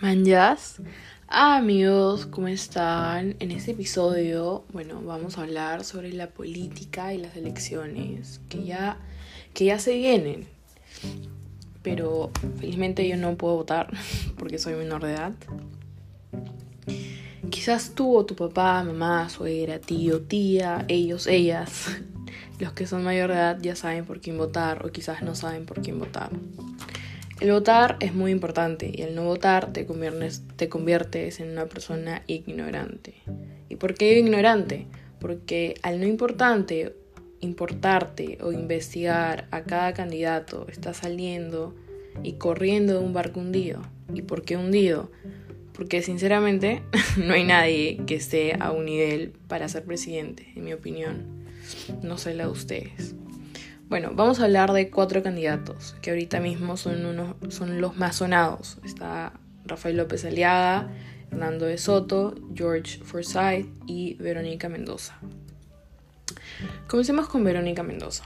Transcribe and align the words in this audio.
Manjas. 0.00 0.80
Amigos, 1.26 2.26
¿cómo 2.26 2.46
están? 2.46 3.34
En 3.40 3.50
este 3.50 3.72
episodio, 3.72 4.64
bueno, 4.72 5.02
vamos 5.02 5.38
a 5.38 5.42
hablar 5.42 5.82
sobre 5.82 6.12
la 6.12 6.28
política 6.28 7.12
y 7.12 7.18
las 7.18 7.34
elecciones 7.34 8.40
que 8.48 8.62
ya, 8.62 8.98
que 9.54 9.64
ya 9.64 9.80
se 9.80 9.96
vienen. 9.96 10.46
Pero 11.82 12.30
felizmente 12.60 13.08
yo 13.08 13.16
no 13.16 13.36
puedo 13.36 13.56
votar 13.56 13.90
porque 14.38 14.58
soy 14.58 14.74
menor 14.74 15.02
de 15.02 15.14
edad. 15.14 15.32
Quizás 17.50 17.92
tú 17.96 18.16
o 18.16 18.24
tu 18.24 18.36
papá, 18.36 18.84
mamá, 18.84 19.28
suegra, 19.28 19.80
tío, 19.80 20.20
tía, 20.20 20.84
ellos, 20.86 21.26
ellas, 21.26 21.96
los 22.60 22.72
que 22.72 22.86
son 22.86 23.02
mayor 23.02 23.30
de 23.30 23.34
edad 23.34 23.58
ya 23.60 23.74
saben 23.74 24.04
por 24.04 24.20
quién 24.20 24.38
votar 24.38 24.86
o 24.86 24.92
quizás 24.92 25.22
no 25.22 25.34
saben 25.34 25.66
por 25.66 25.82
quién 25.82 25.98
votar. 25.98 26.30
El 27.40 27.52
votar 27.52 27.96
es 28.00 28.14
muy 28.14 28.32
importante 28.32 28.90
y 28.92 29.02
el 29.02 29.14
no 29.14 29.22
votar 29.22 29.72
te 29.72 29.86
conviertes, 29.86 30.42
te 30.56 30.68
conviertes 30.68 31.38
en 31.38 31.50
una 31.50 31.66
persona 31.66 32.24
ignorante. 32.26 33.14
¿Y 33.68 33.76
por 33.76 33.94
qué 33.94 34.18
ignorante? 34.18 34.86
Porque 35.20 35.74
al 35.82 36.00
no 36.00 36.06
importante, 36.06 36.96
importarte 37.40 38.38
o 38.42 38.50
investigar 38.50 39.46
a 39.52 39.62
cada 39.62 39.94
candidato 39.94 40.66
está 40.68 40.94
saliendo 40.94 41.76
y 42.24 42.32
corriendo 42.32 42.94
de 42.94 43.04
un 43.04 43.12
barco 43.12 43.38
hundido. 43.38 43.82
¿Y 44.12 44.22
por 44.22 44.42
qué 44.42 44.56
hundido? 44.56 45.12
Porque 45.74 46.02
sinceramente 46.02 46.82
no 47.16 47.34
hay 47.34 47.44
nadie 47.44 48.00
que 48.04 48.16
esté 48.16 48.56
a 48.58 48.72
un 48.72 48.84
nivel 48.84 49.32
para 49.46 49.68
ser 49.68 49.84
presidente, 49.84 50.52
en 50.56 50.64
mi 50.64 50.72
opinión. 50.72 51.46
No 52.02 52.18
sé 52.18 52.34
la 52.34 52.46
de 52.46 52.50
ustedes. 52.50 53.14
Bueno, 53.88 54.10
vamos 54.14 54.38
a 54.38 54.44
hablar 54.44 54.74
de 54.74 54.90
cuatro 54.90 55.22
candidatos 55.22 55.96
que 56.02 56.10
ahorita 56.10 56.40
mismo 56.40 56.76
son, 56.76 57.06
unos, 57.06 57.36
son 57.48 57.80
los 57.80 57.96
más 57.96 58.16
sonados. 58.16 58.76
Está 58.84 59.32
Rafael 59.64 59.96
López 59.96 60.26
Aliaga, 60.26 60.90
Hernando 61.30 61.64
de 61.64 61.78
Soto, 61.78 62.34
George 62.54 62.98
Forsyth 63.02 63.66
y 63.86 64.12
Verónica 64.16 64.68
Mendoza. 64.68 65.18
Comencemos 66.86 67.28
con 67.28 67.44
Verónica 67.44 67.82
Mendoza. 67.82 68.24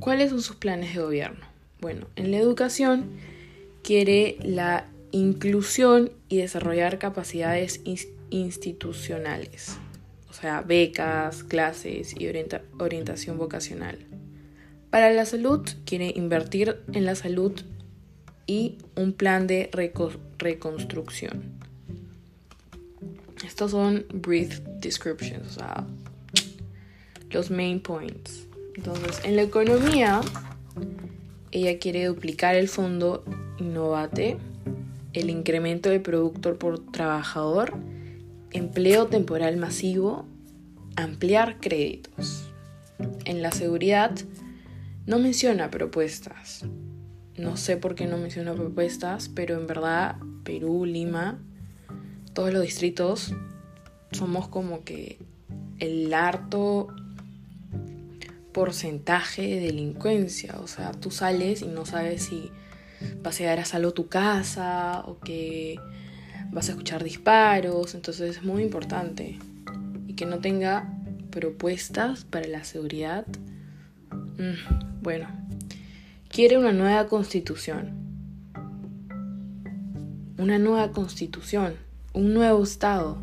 ¿Cuáles 0.00 0.28
son 0.28 0.42
sus 0.42 0.56
planes 0.56 0.94
de 0.94 1.00
gobierno? 1.00 1.46
Bueno, 1.80 2.06
en 2.16 2.30
la 2.30 2.36
educación 2.36 3.06
quiere 3.82 4.36
la 4.42 4.86
inclusión 5.12 6.12
y 6.28 6.36
desarrollar 6.36 6.98
capacidades 6.98 7.80
institucionales, 8.28 9.78
o 10.28 10.34
sea, 10.34 10.60
becas, 10.60 11.42
clases 11.42 12.14
y 12.18 12.28
orientación 12.78 13.38
vocacional. 13.38 14.09
Para 14.90 15.12
la 15.12 15.24
salud, 15.24 15.68
quiere 15.84 16.12
invertir 16.16 16.82
en 16.92 17.04
la 17.04 17.14
salud 17.14 17.52
y 18.46 18.78
un 18.96 19.12
plan 19.12 19.46
de 19.46 19.70
reconstrucción. 20.38 21.60
Estos 23.46 23.70
son 23.70 24.04
brief 24.12 24.60
descriptions, 24.80 25.46
o 25.46 25.60
sea, 25.60 25.86
los 27.30 27.50
main 27.50 27.80
points. 27.80 28.48
Entonces, 28.74 29.20
en 29.24 29.36
la 29.36 29.42
economía, 29.42 30.20
ella 31.52 31.78
quiere 31.78 32.06
duplicar 32.06 32.56
el 32.56 32.68
fondo 32.68 33.24
Innovate, 33.58 34.38
el 35.12 35.30
incremento 35.30 35.88
de 35.88 36.00
producto 36.00 36.58
por 36.58 36.80
trabajador, 36.90 37.74
empleo 38.50 39.06
temporal 39.06 39.56
masivo, 39.56 40.26
ampliar 40.96 41.58
créditos. 41.60 42.50
En 43.24 43.42
la 43.42 43.52
seguridad, 43.52 44.12
no 45.06 45.18
menciona 45.18 45.70
propuestas. 45.70 46.64
No 47.36 47.56
sé 47.56 47.76
por 47.76 47.94
qué 47.94 48.06
no 48.06 48.18
menciona 48.18 48.54
propuestas, 48.54 49.28
pero 49.28 49.58
en 49.58 49.66
verdad 49.66 50.16
Perú, 50.44 50.84
Lima, 50.84 51.38
todos 52.34 52.52
los 52.52 52.62
distritos 52.62 53.34
somos 54.12 54.48
como 54.48 54.84
que 54.84 55.18
el 55.78 56.12
harto 56.12 56.88
porcentaje 58.52 59.42
de 59.42 59.60
delincuencia. 59.60 60.58
O 60.60 60.66
sea, 60.66 60.92
tú 60.92 61.10
sales 61.10 61.62
y 61.62 61.66
no 61.66 61.86
sabes 61.86 62.24
si 62.24 62.50
vas 63.22 63.36
a 63.36 63.38
llegar 63.38 63.60
a 63.60 63.64
salvo 63.64 63.92
tu 63.92 64.08
casa 64.08 65.02
o 65.06 65.18
que 65.20 65.78
vas 66.50 66.68
a 66.68 66.72
escuchar 66.72 67.02
disparos. 67.02 67.94
Entonces 67.94 68.36
es 68.36 68.42
muy 68.42 68.62
importante. 68.62 69.38
Y 70.06 70.14
que 70.14 70.26
no 70.26 70.40
tenga 70.40 70.92
propuestas 71.30 72.24
para 72.24 72.46
la 72.48 72.64
seguridad. 72.64 73.26
Mm, 74.38 74.89
bueno, 75.02 75.28
quiere 76.28 76.58
una 76.58 76.72
nueva 76.72 77.06
constitución. 77.06 77.92
Una 80.38 80.58
nueva 80.58 80.92
constitución, 80.92 81.76
un 82.12 82.34
nuevo 82.34 82.62
Estado. 82.62 83.18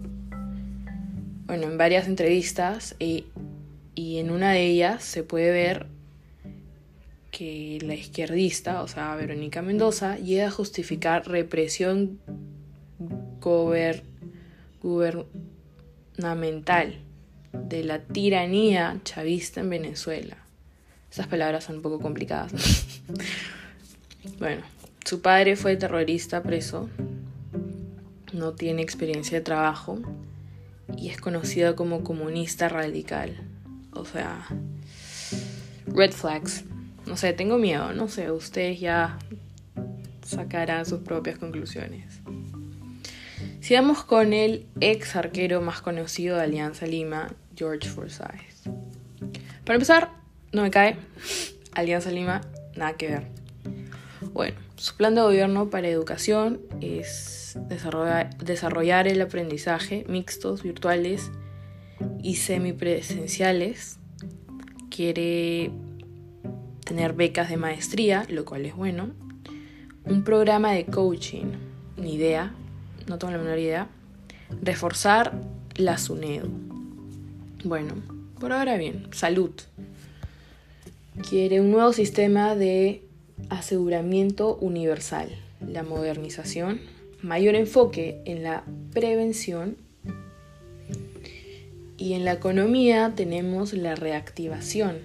Bueno, 1.46 1.68
en 1.68 1.78
varias 1.78 2.08
entrevistas 2.08 2.96
y, 3.00 3.26
y 3.96 4.18
en 4.18 4.32
una 4.32 4.52
de 4.52 4.66
ellas 4.66 5.04
se 5.04 5.24
puede 5.24 5.52
ver 5.52 5.88
que 7.32 7.80
la 7.82 7.94
izquierdista, 7.94 8.82
o 8.82 8.88
sea, 8.88 9.16
Verónica 9.16 9.62
Mendoza, 9.62 10.18
llega 10.18 10.48
a 10.48 10.52
justificar 10.52 11.28
represión 11.28 12.20
gubernamental 14.82 16.96
de 17.54 17.84
la 17.84 18.00
tiranía 18.00 19.00
chavista 19.04 19.62
en 19.62 19.70
Venezuela. 19.70 20.47
Esas 21.12 21.28
palabras 21.28 21.64
son 21.64 21.78
un 21.78 21.82
poco 21.82 22.00
complicadas. 22.00 22.52
bueno, 24.40 24.64
su 25.06 25.22
padre 25.22 25.56
fue 25.56 25.78
terrorista 25.78 26.44
preso, 26.44 26.90
no 28.34 28.54
tiene 28.54 28.82
experiencia 28.82 29.38
de 29.38 29.44
trabajo 29.44 30.00
y 30.96 31.10
es 31.10 31.20
conocido 31.20 31.76
como 31.76 32.04
comunista 32.04 32.70
radical. 32.70 33.38
O 33.94 34.06
sea, 34.06 34.48
red 35.88 36.12
flags. 36.12 36.64
No 37.06 37.16
sé, 37.16 37.34
tengo 37.34 37.58
miedo, 37.58 37.94
no 37.94 38.10
sé, 38.10 38.32
ustedes 38.32 38.80
ya 38.80 39.18
sacarán 40.24 40.86
sus 40.86 41.00
propias 41.00 41.40
conclusiones. 41.40 42.20
Sigamos 43.62 44.04
con 44.04 44.34
el 44.34 44.66
ex 44.82 45.16
arquero 45.16 45.62
más 45.62 45.82
conocido 45.82 46.38
de 46.38 46.44
Alianza 46.44 46.86
Lima, 46.86 47.34
George 47.56 47.88
Forsyth. 47.88 48.68
Para 49.64 49.76
empezar, 49.76 50.12
no 50.52 50.62
me 50.62 50.72
cae. 50.72 50.98
Alianza 51.74 52.12
Lima, 52.12 52.42
nada 52.76 52.94
que 52.94 53.08
ver. 53.08 53.28
Bueno, 54.34 54.58
su 54.78 54.96
plan 54.96 55.16
de 55.16 55.22
gobierno 55.22 55.70
para 55.70 55.88
educación 55.88 56.60
es 56.82 57.58
desarrollar, 57.68 59.08
el 59.08 59.22
aprendizaje 59.22 60.06
mixtos, 60.08 60.64
virtuales 60.64 61.32
y 62.22 62.36
semipresenciales. 62.36 64.00
Quiere 64.90 65.72
tener 66.84 67.14
becas 67.14 67.50
de 67.50 67.58
maestría, 67.58 68.26
lo 68.30 68.46
cual 68.46 68.66
es 68.66 68.76
bueno. 68.76 69.12
Un 70.06 70.24
programa 70.24 70.72
de 70.72 70.86
coaching, 70.86 71.54
ni 71.98 72.16
idea, 72.16 72.54
no 73.08 73.18
tengo 73.18 73.34
la 73.34 73.40
menor 73.40 73.60
idea. 73.60 73.88
Reforzar 74.62 75.34
la 75.76 75.98
SUNEDU. 75.98 76.50
Bueno, 77.64 77.96
por 78.40 78.54
ahora 78.54 78.78
bien, 78.78 79.08
salud 79.12 79.52
quiere 81.22 81.62
un 81.62 81.72
nuevo 81.72 81.94
sistema 81.94 82.56
de 82.56 83.02
aseguramiento 83.50 84.56
universal, 84.58 85.30
la 85.66 85.84
modernización, 85.84 86.82
mayor 87.22 87.56
enfoque 87.56 88.22
en 88.26 88.44
la 88.44 88.64
prevención 88.94 89.78
y 91.98 92.14
en 92.14 92.26
la 92.26 92.34
economía 92.34 93.14
tenemos 93.16 93.74
la 93.74 93.96
reactivación 93.96 95.00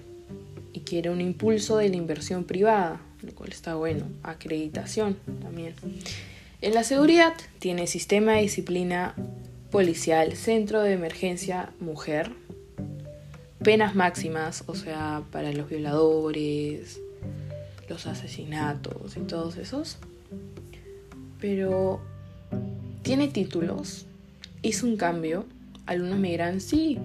y 0.73 0.81
quiere 0.81 1.09
un 1.09 1.21
impulso 1.21 1.77
de 1.77 1.89
la 1.89 1.95
inversión 1.95 2.43
privada, 2.43 3.01
lo 3.21 3.33
cual 3.33 3.51
está 3.51 3.75
bueno, 3.75 4.05
acreditación 4.21 5.17
también. 5.41 5.73
En 6.61 6.73
la 6.73 6.83
seguridad 6.83 7.33
tiene 7.59 7.87
sistema 7.87 8.33
de 8.33 8.43
disciplina 8.43 9.15
policial, 9.71 10.35
centro 10.35 10.81
de 10.81 10.93
emergencia 10.93 11.71
mujer, 11.79 12.31
penas 13.63 13.95
máximas, 13.95 14.63
o 14.67 14.75
sea, 14.75 15.23
para 15.31 15.53
los 15.53 15.69
violadores, 15.69 16.99
los 17.89 18.05
asesinatos 18.05 19.15
y 19.17 19.21
todos 19.21 19.57
esos. 19.57 19.97
Pero 21.39 22.01
tiene 23.01 23.27
títulos, 23.29 24.05
hizo 24.61 24.85
un 24.85 24.97
cambio. 24.97 25.45
Algunos 25.85 26.19
me 26.19 26.29
dirán, 26.29 26.61
sí, 26.61 26.99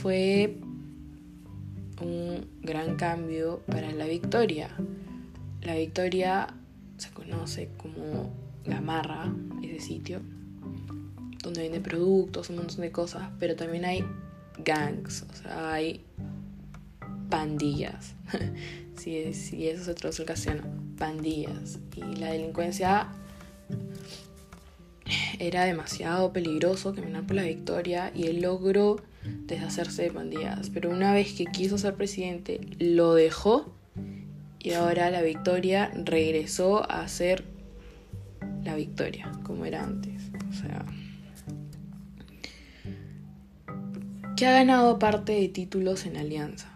fue 0.00 0.56
un 2.00 2.46
gran 2.62 2.96
cambio 2.96 3.60
para 3.66 3.92
la 3.92 4.06
victoria. 4.06 4.70
La 5.62 5.74
victoria 5.74 6.54
se 6.96 7.10
conoce 7.10 7.68
como 7.76 8.30
Gamarra, 8.64 9.32
ese 9.62 9.80
sitio, 9.80 10.20
donde 11.42 11.62
vende 11.62 11.80
productos, 11.80 12.50
un 12.50 12.56
montón 12.56 12.80
de 12.80 12.90
cosas, 12.90 13.30
pero 13.38 13.56
también 13.56 13.84
hay 13.84 14.04
gangs, 14.58 15.24
o 15.30 15.34
sea, 15.34 15.72
hay 15.72 16.04
pandillas. 17.28 18.14
si, 18.96 19.32
si 19.34 19.68
eso 19.68 19.84
se 19.84 19.94
traduce 19.94 20.22
al 20.22 20.62
pandillas. 20.98 21.78
Y 21.96 22.16
la 22.16 22.30
delincuencia 22.30 23.08
era 25.38 25.64
demasiado 25.64 26.32
peligroso 26.32 26.94
caminar 26.94 27.26
por 27.26 27.36
la 27.36 27.42
victoria 27.42 28.12
y 28.14 28.26
él 28.26 28.40
logró 28.40 29.02
deshacerse 29.46 30.02
de 30.02 30.10
bandidas. 30.10 30.70
Pero 30.70 30.90
una 30.90 31.12
vez 31.12 31.32
que 31.32 31.46
quiso 31.46 31.78
ser 31.78 31.94
presidente, 31.94 32.60
lo 32.78 33.14
dejó 33.14 33.74
y 34.58 34.72
ahora 34.72 35.10
la 35.10 35.22
victoria 35.22 35.90
regresó 35.94 36.88
a 36.88 37.06
ser 37.08 37.44
la 38.64 38.76
victoria, 38.76 39.32
como 39.42 39.64
era 39.64 39.82
antes. 39.82 40.30
O 40.50 40.52
sea, 40.52 40.84
que 44.42 44.48
ha 44.48 44.52
ganado 44.54 44.98
parte 44.98 45.34
de 45.34 45.46
títulos 45.46 46.04
en 46.04 46.16
Alianza. 46.16 46.68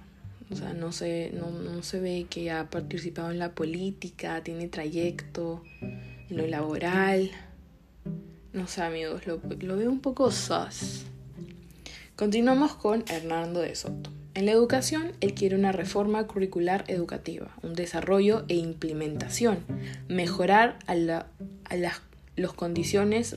O 0.52 0.54
sea, 0.54 0.72
no 0.72 0.92
se, 0.92 1.32
no, 1.34 1.82
se 1.82 1.98
ve 1.98 2.28
que 2.30 2.52
ha 2.52 2.70
participado 2.70 3.32
en 3.32 3.40
la 3.40 3.56
política, 3.56 4.40
tiene 4.44 4.68
trayecto, 4.68 5.64
en 5.80 6.36
lo 6.36 6.46
laboral. 6.46 7.32
No 8.52 8.68
sé, 8.68 8.82
amigos, 8.82 9.26
lo, 9.26 9.40
lo 9.58 9.76
veo 9.76 9.90
un 9.90 9.98
poco 9.98 10.30
sus. 10.30 11.06
Continuamos 12.14 12.76
con 12.76 13.02
Hernando 13.08 13.58
de 13.58 13.74
Soto. 13.74 14.10
En 14.34 14.46
la 14.46 14.52
educación, 14.52 15.10
él 15.20 15.34
quiere 15.34 15.56
una 15.56 15.72
reforma 15.72 16.24
curricular 16.28 16.84
educativa, 16.86 17.52
un 17.64 17.74
desarrollo 17.74 18.44
e 18.46 18.54
implementación, 18.54 19.58
mejorar 20.06 20.78
a, 20.86 20.94
la, 20.94 21.26
a 21.64 21.74
las 21.74 22.00
los 22.36 22.52
condiciones 22.52 23.34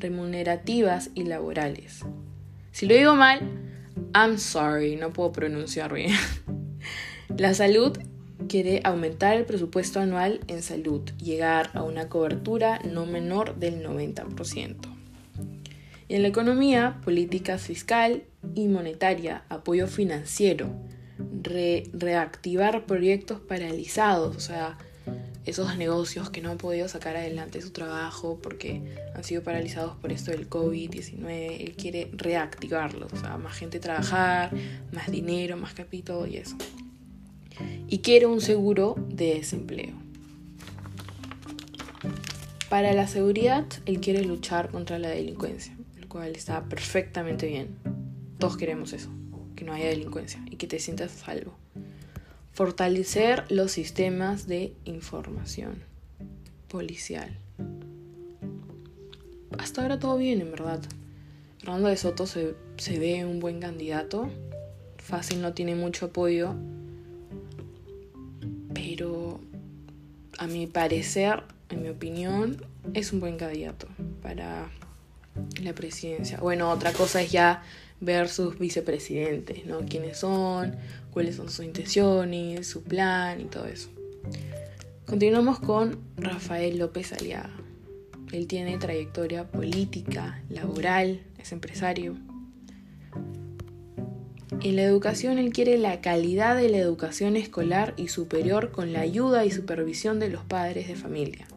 remunerativas 0.00 1.10
y 1.14 1.24
laborales. 1.24 2.04
Si 2.78 2.86
lo 2.86 2.94
digo 2.94 3.16
mal, 3.16 3.40
I'm 4.14 4.38
sorry, 4.38 4.94
no 4.94 5.12
puedo 5.12 5.32
pronunciar 5.32 5.92
bien. 5.92 6.12
La 7.36 7.52
salud 7.52 7.98
quiere 8.48 8.82
aumentar 8.84 9.36
el 9.36 9.44
presupuesto 9.46 9.98
anual 9.98 10.38
en 10.46 10.62
salud, 10.62 11.02
llegar 11.20 11.70
a 11.74 11.82
una 11.82 12.08
cobertura 12.08 12.78
no 12.84 13.04
menor 13.04 13.56
del 13.56 13.84
90%. 13.84 14.76
Y 16.06 16.14
en 16.14 16.22
la 16.22 16.28
economía, 16.28 17.00
política 17.04 17.58
fiscal 17.58 18.22
y 18.54 18.68
monetaria, 18.68 19.42
apoyo 19.48 19.88
financiero, 19.88 20.70
reactivar 21.42 22.86
proyectos 22.86 23.40
paralizados, 23.40 24.36
o 24.36 24.40
sea, 24.40 24.78
esos 25.48 25.76
negocios 25.76 26.30
que 26.30 26.40
no 26.40 26.50
han 26.50 26.58
podido 26.58 26.88
sacar 26.88 27.16
adelante 27.16 27.60
su 27.62 27.70
trabajo 27.70 28.38
porque 28.42 28.82
han 29.14 29.24
sido 29.24 29.42
paralizados 29.42 29.96
por 29.96 30.12
esto 30.12 30.30
del 30.30 30.48
COVID-19, 30.48 31.60
él 31.60 31.74
quiere 31.76 32.10
reactivarlos, 32.12 33.12
o 33.12 33.16
sea, 33.16 33.38
más 33.38 33.56
gente 33.56 33.80
trabajar, 33.80 34.52
más 34.92 35.10
dinero, 35.10 35.56
más 35.56 35.74
capital 35.74 36.28
y 36.28 36.36
eso. 36.36 36.56
Y 37.88 37.98
quiere 37.98 38.26
un 38.26 38.40
seguro 38.40 38.94
de 39.08 39.34
desempleo. 39.34 39.94
Para 42.68 42.92
la 42.92 43.06
seguridad, 43.06 43.64
él 43.86 44.00
quiere 44.00 44.22
luchar 44.24 44.70
contra 44.70 44.98
la 44.98 45.08
delincuencia, 45.08 45.74
lo 45.98 46.08
cual 46.08 46.36
está 46.36 46.64
perfectamente 46.64 47.46
bien. 47.46 47.78
Todos 48.38 48.58
queremos 48.58 48.92
eso, 48.92 49.08
que 49.56 49.64
no 49.64 49.72
haya 49.72 49.86
delincuencia 49.86 50.44
y 50.50 50.56
que 50.56 50.66
te 50.66 50.78
sientas 50.78 51.12
salvo. 51.12 51.56
Fortalecer 52.58 53.44
los 53.50 53.70
sistemas 53.70 54.48
de 54.48 54.72
información 54.84 55.84
policial. 56.66 57.38
Hasta 59.56 59.82
ahora 59.82 60.00
todo 60.00 60.16
bien, 60.16 60.40
en 60.40 60.50
verdad. 60.50 60.80
Fernando 61.58 61.86
de 61.86 61.96
Soto 61.96 62.26
se, 62.26 62.56
se 62.76 62.98
ve 62.98 63.24
un 63.24 63.38
buen 63.38 63.60
candidato. 63.60 64.28
Fácil 64.96 65.40
no 65.40 65.54
tiene 65.54 65.76
mucho 65.76 66.06
apoyo. 66.06 66.56
Pero 68.74 69.38
a 70.36 70.48
mi 70.48 70.66
parecer, 70.66 71.44
en 71.68 71.82
mi 71.82 71.90
opinión, 71.90 72.60
es 72.92 73.12
un 73.12 73.20
buen 73.20 73.36
candidato 73.36 73.86
para 74.20 74.68
la 75.62 75.74
presidencia. 75.74 76.38
Bueno, 76.38 76.72
otra 76.72 76.92
cosa 76.92 77.22
es 77.22 77.30
ya 77.30 77.62
ver 78.00 78.28
sus 78.28 78.58
vicepresidentes, 78.58 79.64
¿no? 79.66 79.80
Quiénes 79.80 80.18
son, 80.18 80.76
cuáles 81.18 81.34
son 81.34 81.50
sus 81.50 81.64
intenciones, 81.64 82.68
su 82.68 82.84
plan 82.84 83.40
y 83.40 83.46
todo 83.46 83.66
eso. 83.66 83.88
Continuamos 85.04 85.58
con 85.58 85.98
Rafael 86.16 86.78
López 86.78 87.12
Aliaga. 87.12 87.50
Él 88.30 88.46
tiene 88.46 88.78
trayectoria 88.78 89.50
política, 89.50 90.40
laboral, 90.48 91.22
es 91.36 91.50
empresario. 91.50 92.14
En 94.60 94.76
la 94.76 94.82
educación 94.82 95.38
él 95.38 95.52
quiere 95.52 95.76
la 95.76 96.00
calidad 96.00 96.54
de 96.54 96.68
la 96.68 96.78
educación 96.78 97.34
escolar 97.34 97.94
y 97.96 98.06
superior 98.06 98.70
con 98.70 98.92
la 98.92 99.00
ayuda 99.00 99.44
y 99.44 99.50
supervisión 99.50 100.20
de 100.20 100.28
los 100.28 100.44
padres 100.44 100.86
de 100.86 100.94
familia. 100.94 101.48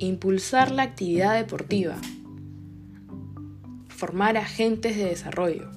Impulsar 0.00 0.70
la 0.70 0.82
actividad 0.82 1.34
deportiva, 1.34 1.96
formar 3.88 4.36
agentes 4.36 4.98
de 4.98 5.06
desarrollo, 5.06 5.70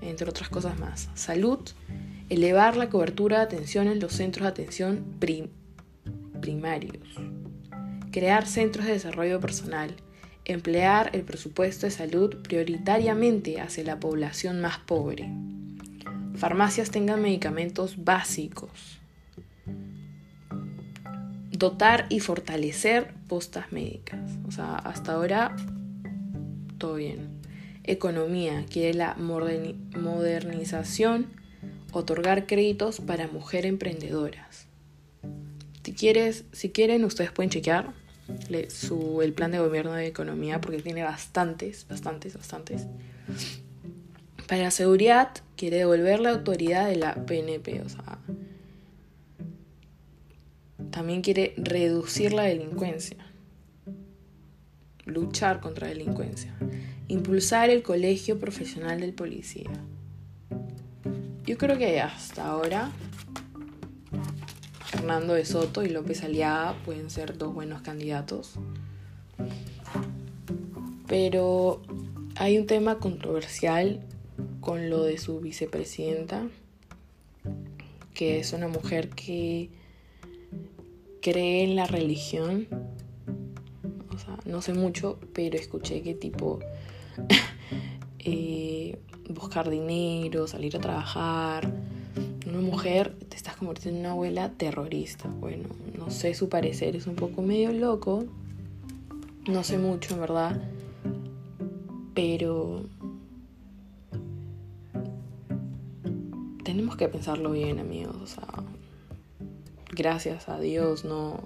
entre 0.00 0.30
otras 0.30 0.48
cosas 0.48 0.80
más. 0.80 1.10
Salud, 1.14 1.60
elevar 2.28 2.76
la 2.76 2.90
cobertura 2.90 3.38
de 3.38 3.44
atención 3.44 3.88
en 3.88 4.00
los 4.00 4.12
centros 4.12 4.44
de 4.44 4.50
atención 4.50 5.04
primarios, 6.40 7.08
crear 8.10 8.46
centros 8.46 8.86
de 8.86 8.92
desarrollo 8.92 9.40
personal, 9.40 9.94
emplear 10.44 11.10
el 11.12 11.22
presupuesto 11.22 11.86
de 11.86 11.90
salud 11.90 12.36
prioritariamente 12.42 13.60
hacia 13.60 13.84
la 13.84 14.00
población 14.00 14.60
más 14.60 14.78
pobre. 14.78 15.30
Farmacias 16.36 16.90
tengan 16.90 17.22
medicamentos 17.22 18.04
básicos. 18.04 18.98
Dotar 21.50 22.06
y 22.10 22.20
fortalecer 22.20 23.14
postas 23.28 23.72
médicas. 23.72 24.20
O 24.46 24.50
sea, 24.50 24.76
hasta 24.76 25.14
ahora 25.14 25.56
todo 26.78 26.96
bien. 26.96 27.40
Economía, 27.84 28.66
quiere 28.70 28.92
la 28.94 29.14
modernización, 29.16 31.28
otorgar 31.96 32.46
créditos 32.46 33.00
para 33.00 33.28
mujeres 33.28 33.70
emprendedoras. 33.70 34.66
Si, 35.82 35.92
quieres, 35.92 36.44
si 36.52 36.70
quieren, 36.70 37.04
ustedes 37.04 37.32
pueden 37.32 37.50
chequear 37.50 37.92
el 38.48 39.32
plan 39.32 39.52
de 39.52 39.58
gobierno 39.60 39.92
de 39.92 40.06
economía 40.06 40.60
porque 40.60 40.82
tiene 40.82 41.02
bastantes, 41.02 41.86
bastantes, 41.88 42.36
bastantes. 42.36 42.86
Para 44.46 44.62
la 44.62 44.70
seguridad, 44.70 45.30
quiere 45.56 45.78
devolver 45.78 46.20
la 46.20 46.30
autoridad 46.30 46.88
de 46.88 46.96
la 46.96 47.14
PNP, 47.14 47.82
o 47.82 47.88
sea, 47.88 48.18
también 50.90 51.22
quiere 51.22 51.54
reducir 51.56 52.32
la 52.32 52.42
delincuencia 52.44 53.26
luchar 55.06 55.60
contra 55.60 55.86
la 55.86 55.94
delincuencia, 55.94 56.54
impulsar 57.08 57.70
el 57.70 57.82
colegio 57.82 58.38
profesional 58.38 59.00
del 59.00 59.14
policía. 59.14 59.70
Yo 61.46 61.56
creo 61.56 61.78
que 61.78 62.00
hasta 62.00 62.46
ahora 62.46 62.90
Fernando 64.86 65.34
de 65.34 65.44
Soto 65.44 65.84
y 65.84 65.88
López 65.88 66.24
Aliaga 66.24 66.76
pueden 66.84 67.10
ser 67.10 67.38
dos 67.38 67.54
buenos 67.54 67.82
candidatos. 67.82 68.54
Pero 71.06 71.82
hay 72.34 72.58
un 72.58 72.66
tema 72.66 72.98
controversial 72.98 74.00
con 74.60 74.90
lo 74.90 75.04
de 75.04 75.18
su 75.18 75.40
vicepresidenta, 75.40 76.48
que 78.12 78.40
es 78.40 78.52
una 78.52 78.68
mujer 78.68 79.10
que 79.10 79.70
cree 81.20 81.62
en 81.62 81.76
la 81.76 81.86
religión 81.86 82.66
no 84.46 84.62
sé 84.62 84.72
mucho, 84.72 85.18
pero 85.34 85.58
escuché 85.58 86.02
que 86.02 86.14
tipo 86.14 86.60
eh, 88.18 88.98
buscar 89.28 89.70
dinero, 89.70 90.46
salir 90.46 90.76
a 90.76 90.80
trabajar, 90.80 91.70
una 92.46 92.60
mujer 92.60 93.14
te 93.28 93.36
estás 93.36 93.56
convirtiendo 93.56 93.98
en 93.98 94.06
una 94.06 94.12
abuela 94.12 94.52
terrorista. 94.56 95.28
Bueno, 95.28 95.68
no 95.96 96.10
sé 96.10 96.34
su 96.34 96.48
parecer, 96.48 96.96
es 96.96 97.06
un 97.06 97.16
poco 97.16 97.42
medio 97.42 97.72
loco, 97.72 98.24
no 99.48 99.64
sé 99.64 99.78
mucho 99.78 100.14
en 100.14 100.20
verdad, 100.20 100.60
pero 102.14 102.84
tenemos 106.64 106.96
que 106.96 107.08
pensarlo 107.08 107.52
bien, 107.52 107.78
amigos. 107.78 108.16
O 108.22 108.26
sea, 108.26 108.48
gracias 109.92 110.48
a 110.48 110.58
Dios 110.58 111.04
no 111.04 111.40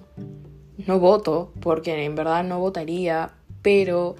no 0.87 0.99
voto, 0.99 1.51
porque 1.61 2.05
en 2.05 2.15
verdad 2.15 2.43
no 2.43 2.59
votaría, 2.59 3.33
pero 3.61 4.15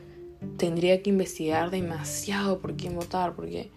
tendría 0.58 1.02
que 1.02 1.10
investigar 1.10 1.72
demasiado 1.72 2.60
por 2.60 2.76
quién 2.76 2.96
votar, 2.96 3.36
porque 3.36 3.70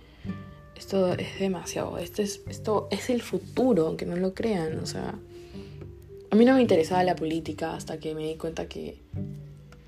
esto 0.77 1.13
es 1.15 1.39
demasiado. 1.39 1.99
Esto 1.99 2.23
es, 2.23 2.43
esto 2.49 2.89
es 2.91 3.11
el 3.11 3.23
futuro, 3.23 3.87
aunque 3.87 4.07
no 4.07 4.17
lo 4.17 4.35
crean. 4.35 4.79
O 4.79 4.87
sea, 4.87 5.15
a 6.31 6.37
mí 6.37 6.45
no 6.45 6.55
me 6.55 6.63
interesaba 6.63 7.05
la 7.05 7.17
política 7.17 7.75
hasta 7.75 7.99
que 7.99 8.15
me 8.15 8.27
di 8.27 8.37
cuenta 8.37 8.67
que 8.67 8.99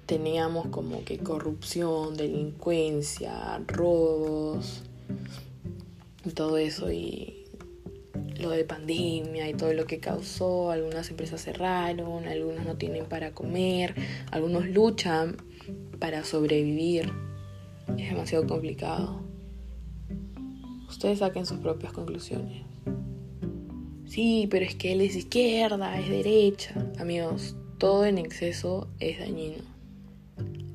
teníamos 0.06 0.68
como 0.68 1.04
que 1.04 1.18
corrupción, 1.18 2.16
delincuencia, 2.16 3.60
robos 3.66 4.82
y 6.24 6.30
todo 6.30 6.58
eso. 6.58 6.92
Y 6.92 7.44
lo 8.38 8.50
de 8.50 8.64
pandemia 8.64 9.48
y 9.48 9.54
todo 9.54 9.72
lo 9.72 9.86
que 9.86 9.98
causó. 9.98 10.70
Algunas 10.70 11.10
empresas 11.10 11.42
cerraron, 11.42 12.28
algunos 12.28 12.64
no 12.64 12.76
tienen 12.76 13.06
para 13.06 13.32
comer, 13.32 13.94
algunos 14.30 14.66
luchan 14.68 15.36
para 15.98 16.24
sobrevivir. 16.24 17.12
Es 17.98 18.10
demasiado 18.10 18.46
complicado. 18.46 19.20
Ustedes 20.88 21.18
saquen 21.18 21.46
sus 21.46 21.58
propias 21.58 21.92
conclusiones. 21.92 22.62
Sí, 24.06 24.46
pero 24.50 24.64
es 24.64 24.74
que 24.74 24.92
él 24.92 25.00
es 25.00 25.16
izquierda, 25.16 25.98
es 25.98 26.08
derecha. 26.08 26.74
Amigos, 26.98 27.56
todo 27.78 28.06
en 28.06 28.18
exceso 28.18 28.88
es 29.00 29.18
dañino. 29.18 29.62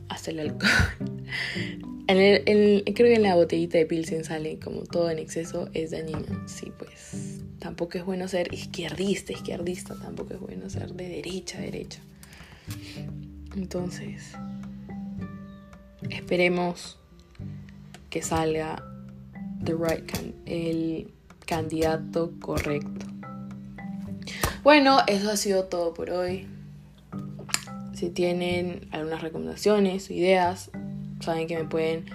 Hasta 0.09 0.31
el 0.31 0.39
alcohol. 0.41 0.69
creo 2.07 2.43
que 2.85 3.15
en 3.15 3.23
la 3.23 3.35
botellita 3.35 3.77
de 3.77 3.85
Pilsen 3.85 4.23
sale 4.23 4.59
como 4.59 4.83
todo 4.83 5.09
en 5.09 5.19
exceso 5.19 5.69
es 5.73 5.91
dañino. 5.91 6.47
Sí, 6.47 6.71
pues 6.77 7.41
tampoco 7.59 7.97
es 7.97 8.05
bueno 8.05 8.27
ser 8.27 8.53
izquierdista, 8.53 9.33
izquierdista. 9.33 9.95
Tampoco 9.95 10.33
es 10.33 10.39
bueno 10.39 10.69
ser 10.69 10.93
de 10.93 11.07
derecha, 11.07 11.59
derecha. 11.59 12.01
Entonces, 13.55 14.33
esperemos 16.13 16.97
que 18.09 18.21
salga 18.21 18.83
the 19.63 19.73
right 19.73 20.09
el 20.45 21.11
candidato 21.45 22.31
correcto. 22.39 23.05
Bueno, 24.63 24.99
eso 25.07 25.31
ha 25.31 25.37
sido 25.37 25.65
todo 25.65 25.93
por 25.93 26.11
hoy. 26.11 26.47
Si 27.93 28.09
tienen 28.09 28.87
algunas 28.91 29.21
recomendaciones 29.21 30.09
o 30.09 30.13
ideas, 30.13 30.71
saben 31.19 31.47
que 31.47 31.57
me 31.57 31.65
pueden 31.65 32.05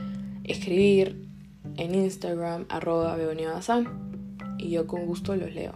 escribir 0.44 1.26
en 1.76 1.94
Instagram 1.94 2.66
arroba 2.68 3.16
y 4.58 4.70
yo 4.70 4.86
con 4.86 5.06
gusto 5.06 5.36
los 5.36 5.52
leo. 5.52 5.74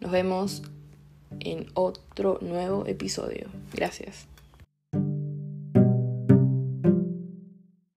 Nos 0.00 0.10
vemos 0.10 0.62
en 1.40 1.66
otro 1.74 2.38
nuevo 2.42 2.86
episodio. 2.86 3.48
Gracias. 3.72 4.26